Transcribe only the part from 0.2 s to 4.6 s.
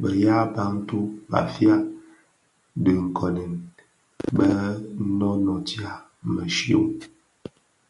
yaa Bantu (Bafia) dhinkonèn bō